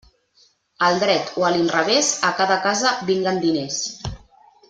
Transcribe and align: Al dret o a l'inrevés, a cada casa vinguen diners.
Al 0.87 0.95
dret 1.03 1.27
o 1.41 1.45
a 1.49 1.51
l'inrevés, 1.57 2.09
a 2.31 2.33
cada 2.41 2.57
casa 2.65 2.97
vinguen 3.11 3.39
diners. 3.47 3.79